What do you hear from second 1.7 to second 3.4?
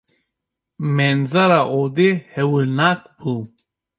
odê hewilnak bû.